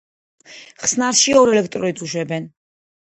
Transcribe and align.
ხსნარში 0.85 1.35
ორ 1.43 1.53
ელექტროდს 1.53 2.07
უშვებენ. 2.09 2.49